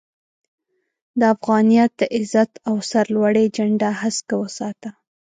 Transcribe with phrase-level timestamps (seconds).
[1.19, 4.89] د افغانيت د عزت او سر لوړۍ جنډه هسکه وساته